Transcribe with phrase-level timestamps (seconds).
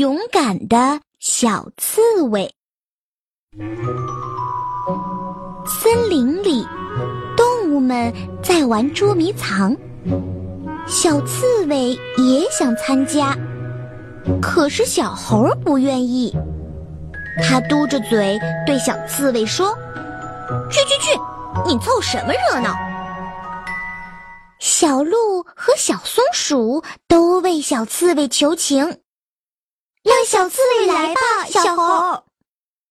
[0.00, 2.50] 勇敢的小刺猬。
[5.66, 6.66] 森林里，
[7.36, 8.10] 动物们
[8.42, 9.76] 在玩捉迷藏，
[10.86, 13.36] 小刺猬也想参加，
[14.40, 16.34] 可是小猴不愿意。
[17.42, 19.76] 他嘟着嘴对小刺猬说
[20.72, 21.20] ：“去去去，
[21.66, 22.74] 你凑什么热闹？”
[24.58, 29.00] 小鹿和小松鼠都为小刺猬求情。
[30.02, 32.24] 让小刺猬来吧，小猴。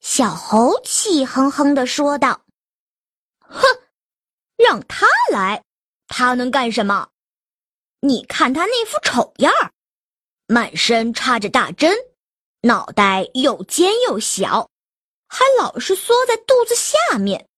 [0.00, 2.42] 小猴气哼哼地说道
[3.40, 3.62] ：“哼，
[4.56, 5.62] 让他来，
[6.08, 7.08] 他能干什么？
[8.00, 9.72] 你看他那副丑样儿，
[10.46, 11.94] 满身插着大针，
[12.62, 14.68] 脑袋又尖又小，
[15.28, 17.48] 还老是缩在肚子下面，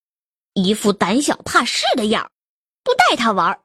[0.55, 2.31] 一副胆小怕事的样儿，
[2.85, 3.61] 不带他玩。”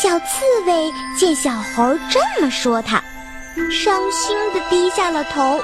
[0.00, 3.02] 小刺猬见小猴这么说他。
[3.70, 5.60] 伤心的低下了头，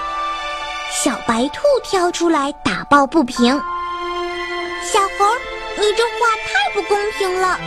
[0.90, 3.52] 小白兔跳出来打抱不平
[4.84, 5.24] ：“小猴，
[5.76, 7.58] 你这话太不公平了！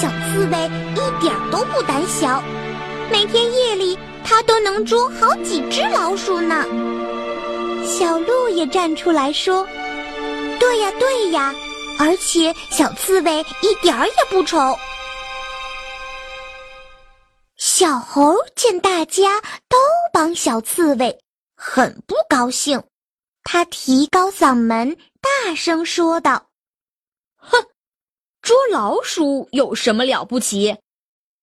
[0.00, 2.42] 小刺猬一点都不胆小，
[3.10, 6.64] 每天夜里它都能捉好几只老鼠呢。”
[7.84, 9.66] 小鹿也站出来说
[10.58, 11.54] ：“对呀，对呀，
[11.98, 14.78] 而且小刺猬一点儿也不丑。”
[17.74, 19.78] 小猴见大家都
[20.12, 21.18] 帮小刺猬，
[21.56, 22.84] 很不高兴。
[23.44, 26.50] 他提高嗓门，大声说道
[27.34, 27.66] ：“哼，
[28.42, 30.76] 捉老鼠有什么了不起？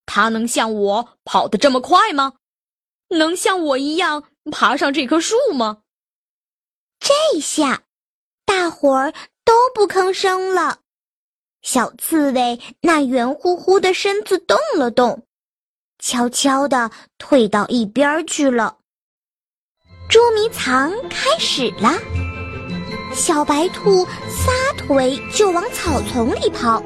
[0.06, 2.34] 它能像我跑得这么快吗？
[3.08, 5.82] 能像我一样爬上这棵树吗？”
[7.02, 7.82] 这下，
[8.46, 9.12] 大伙儿
[9.44, 10.82] 都不吭声了。
[11.64, 15.26] 小刺猬那圆乎乎的身子动了动。
[16.00, 18.78] 悄悄地退到一边去了。
[20.10, 21.94] 捉迷藏开始了，
[23.14, 26.82] 小白兔撒腿就往草丛里跑，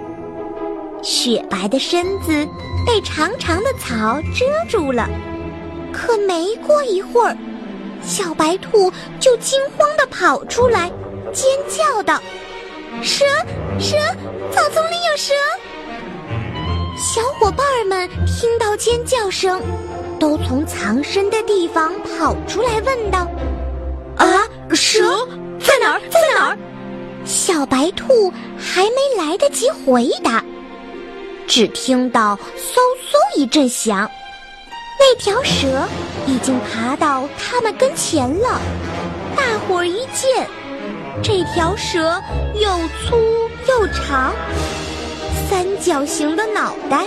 [1.02, 2.46] 雪白的身子
[2.86, 5.08] 被长长的草遮住了。
[5.94, 7.38] 可没过一会儿，
[8.02, 10.92] 小白兔就惊慌地跑出来，
[11.32, 12.20] 尖叫道
[13.02, 13.24] ：“蛇，
[13.80, 13.96] 蛇，
[14.52, 15.34] 草丛里有蛇！”
[16.96, 19.62] 小伙伴们听到尖叫声，
[20.20, 23.28] 都从藏身的地方跑出来，问道
[24.16, 25.28] ：“啊，蛇
[25.60, 26.02] 在哪儿？
[26.10, 26.58] 在哪儿？”
[27.26, 30.44] 小白兔还没来得及回答，
[31.48, 32.78] 只听到嗖
[33.12, 34.10] 嗖一阵响，
[35.00, 35.88] 那条蛇
[36.28, 38.62] 已经爬到他们跟前了。
[39.36, 40.48] 大伙儿一见，
[41.24, 42.22] 这条蛇
[42.54, 43.18] 又粗
[43.68, 44.34] 又长。
[45.54, 47.06] 三角形的脑袋，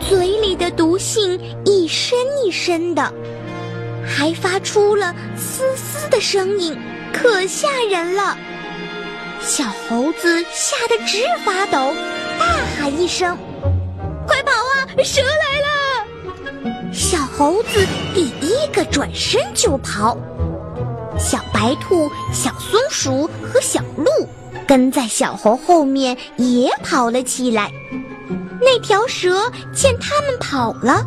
[0.00, 3.14] 嘴里的毒性一深一深的，
[4.04, 6.76] 还发出了嘶嘶的声音，
[7.12, 8.36] 可吓人了。
[9.40, 11.94] 小猴子吓得直发抖，
[12.36, 12.46] 大
[12.76, 13.38] 喊一声
[14.26, 14.82] ：“快跑啊！
[15.04, 20.18] 蛇来了！”小猴子第一个转身就跑，
[21.16, 24.28] 小白兔、小松鼠和小鹿。
[24.72, 27.70] 跟在小猴后面也跑了起来，
[28.58, 31.04] 那条蛇见他们跑了，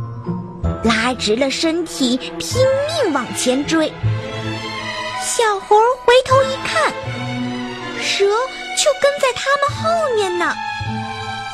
[0.84, 3.92] 拉直了身体，拼命往前追。
[5.20, 6.94] 小猴回头一看，
[8.00, 8.24] 蛇
[8.78, 10.54] 就跟在他们后面呢，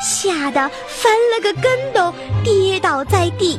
[0.02, 2.12] 吓得翻了个跟斗，
[2.44, 3.58] 跌倒在地。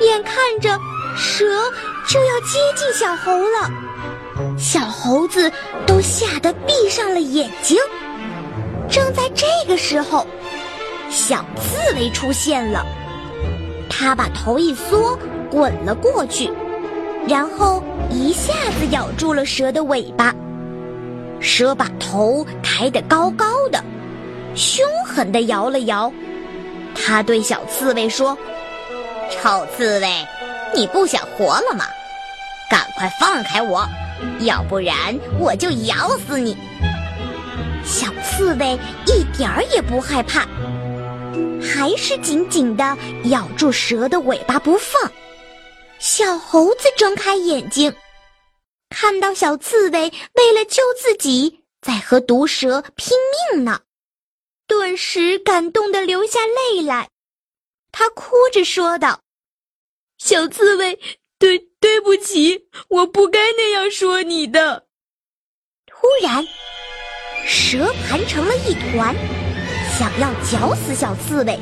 [0.00, 0.70] 眼看着
[1.14, 1.44] 蛇
[2.08, 3.70] 就要接近小猴了。
[4.56, 5.50] 小猴子
[5.86, 7.78] 都吓得闭上了眼睛。
[8.88, 10.26] 正在这个时候，
[11.10, 12.84] 小刺猬出现了。
[13.90, 15.18] 它把头一缩，
[15.50, 16.50] 滚了过去，
[17.28, 20.34] 然后一下子咬住了蛇的尾巴。
[21.40, 23.82] 蛇把头抬得高高的，
[24.54, 26.10] 凶狠地摇了摇。
[26.94, 28.36] 它对小刺猬说
[29.30, 30.26] ：“臭刺猬，
[30.74, 31.84] 你不想活了吗？
[32.70, 33.86] 赶快放开我！”
[34.40, 36.56] 要不然我就咬死你！
[37.84, 40.46] 小刺猬一点儿也不害怕，
[41.60, 42.96] 还是紧紧地
[43.30, 45.10] 咬住蛇的尾巴不放。
[45.98, 47.94] 小猴子睁开眼睛，
[48.90, 53.16] 看到小刺猬为了救自己在和毒蛇拼
[53.52, 53.80] 命呢，
[54.66, 57.08] 顿时感动得流下泪来。
[57.92, 59.20] 他哭着说道
[60.18, 60.98] ：“小刺猬。”
[61.38, 64.84] 对，对不起，我不该那样说你的。
[65.86, 66.46] 突然，
[67.46, 69.14] 蛇盘成了一团，
[69.98, 71.58] 想要绞死小刺猬。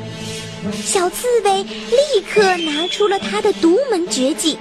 [0.73, 4.57] 小刺猬立刻拿出了他的独门绝技。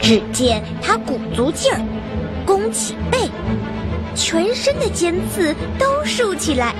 [0.00, 1.78] 只见他鼓足劲儿，
[2.46, 3.28] 弓起背，
[4.16, 6.74] 全身的尖刺都竖起来。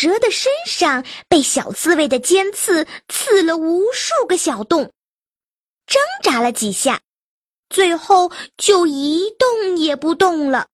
[0.00, 4.90] 蛇的身上被小刺猬的尖刺刺了无数个小洞，
[5.86, 7.02] 挣扎了几下，
[7.68, 10.68] 最后就一动也不动了。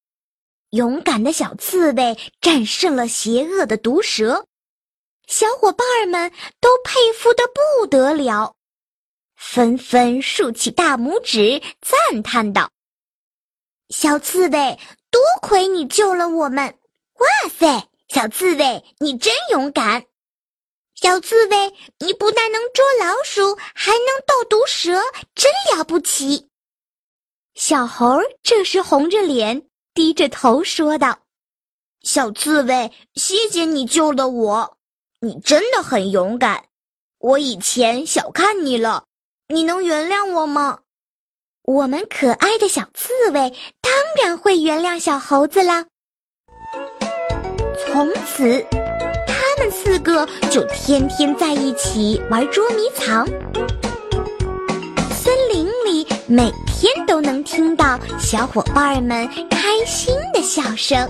[0.70, 4.46] 勇敢的小刺猬战胜了邪恶的毒蛇。
[5.26, 6.30] 小伙伴们
[6.60, 7.42] 都佩服的
[7.80, 8.54] 不得了，
[9.34, 12.70] 纷纷竖起大拇指赞叹道
[13.90, 14.78] ：“小刺猬，
[15.10, 16.78] 多亏你救了我们！
[17.14, 20.04] 哇塞，小刺猬，你真勇敢！
[20.94, 25.02] 小刺猬，你不但能捉老鼠，还能斗毒蛇，
[25.34, 26.48] 真了不起！”
[27.54, 31.18] 小猴这时红着脸，低着头说道
[32.02, 34.76] ：“小刺猬，谢谢你救了我。”
[35.20, 36.66] 你真的很勇敢，
[37.18, 39.06] 我以前小看你了，
[39.48, 40.80] 你能原谅我吗？
[41.62, 43.92] 我们可爱的小刺猬当
[44.22, 45.86] 然会原谅小猴子啦。
[47.92, 48.62] 从此，
[49.26, 53.26] 他们四个就天天在一起玩捉迷藏。
[55.10, 61.08] 森林里每天都能听到小伙伴们开心的笑声。